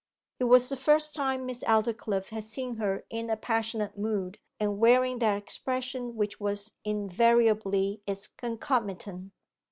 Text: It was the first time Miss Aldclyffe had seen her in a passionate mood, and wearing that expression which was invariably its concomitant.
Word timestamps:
It 0.39 0.45
was 0.45 0.67
the 0.67 0.77
first 0.77 1.13
time 1.13 1.45
Miss 1.45 1.63
Aldclyffe 1.65 2.31
had 2.31 2.43
seen 2.43 2.77
her 2.77 3.05
in 3.11 3.29
a 3.29 3.37
passionate 3.37 3.99
mood, 3.99 4.39
and 4.59 4.79
wearing 4.79 5.19
that 5.19 5.37
expression 5.37 6.15
which 6.15 6.39
was 6.39 6.71
invariably 6.83 8.01
its 8.07 8.25
concomitant. 8.25 9.31